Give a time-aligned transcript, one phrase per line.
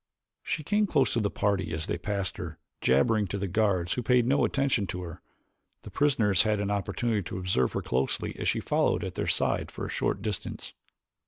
[0.41, 4.01] She came close to the party as they passed her, jabbering to the guards who
[4.01, 5.21] paid no attention to her.
[5.83, 9.69] The prisoners had an opportunity to observe her closely as she followed at their side
[9.69, 10.73] for a short distance.